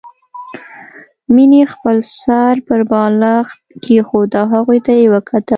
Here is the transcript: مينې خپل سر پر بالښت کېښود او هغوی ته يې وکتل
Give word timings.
مينې 1.33 1.61
خپل 1.73 1.97
سر 2.19 2.53
پر 2.67 2.79
بالښت 2.91 3.59
کېښود 3.83 4.29
او 4.39 4.45
هغوی 4.53 4.79
ته 4.85 4.91
يې 4.99 5.05
وکتل 5.13 5.49